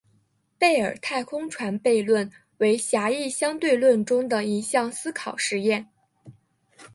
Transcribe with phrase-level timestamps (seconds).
[0.57, 5.89] 贝尔太空船悖论为狭义相对论中的一项思考实验。